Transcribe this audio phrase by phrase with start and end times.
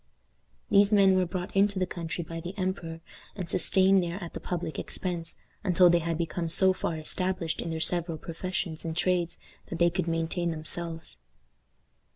[0.71, 3.01] These men were brought into the country by the emperor,
[3.35, 7.69] and sustained there at the public expense, until they had become so far established in
[7.69, 9.37] their several professions and trades
[9.67, 11.19] that they could maintain themselves.